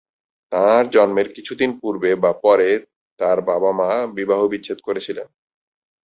তাঁর 0.51 0.83
জন্মের 0.89 1.27
কিছু 1.33 1.53
দিন 1.55 1.71
পূর্বে 1.81 2.11
বা 2.23 2.31
পরে 2.43 2.69
তার 3.19 3.37
বাবা-মা 3.41 3.89
বিবাহবিচ্ছেদ 4.17 4.79
করেছিলেন। 4.81 5.27